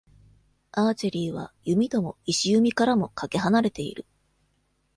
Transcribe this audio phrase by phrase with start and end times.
[0.71, 4.07] アーチェリーは、弓とも弩からもかけ離れている。